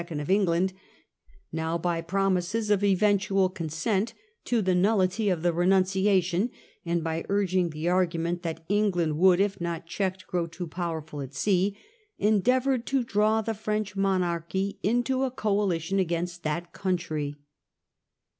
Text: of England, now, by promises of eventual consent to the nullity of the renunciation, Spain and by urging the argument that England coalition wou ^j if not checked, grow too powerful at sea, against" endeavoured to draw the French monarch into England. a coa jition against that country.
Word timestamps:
of 0.09 0.31
England, 0.31 0.73
now, 1.51 1.77
by 1.77 2.01
promises 2.01 2.71
of 2.71 2.83
eventual 2.83 3.49
consent 3.49 4.15
to 4.43 4.59
the 4.59 4.73
nullity 4.73 5.29
of 5.29 5.43
the 5.43 5.53
renunciation, 5.53 6.47
Spain 6.47 6.53
and 6.87 7.03
by 7.03 7.23
urging 7.29 7.69
the 7.69 7.87
argument 7.87 8.41
that 8.41 8.65
England 8.67 9.11
coalition 9.13 9.21
wou 9.21 9.35
^j 9.35 9.39
if 9.45 9.61
not 9.61 9.85
checked, 9.85 10.25
grow 10.25 10.47
too 10.47 10.65
powerful 10.65 11.21
at 11.21 11.35
sea, 11.35 11.77
against" 12.17 12.33
endeavoured 12.35 12.85
to 12.87 13.03
draw 13.03 13.41
the 13.43 13.53
French 13.53 13.95
monarch 13.95 14.55
into 14.55 14.69
England. 14.81 15.09
a 15.21 15.35
coa 15.35 15.67
jition 15.67 15.99
against 16.01 16.41
that 16.41 16.73
country. 16.73 17.35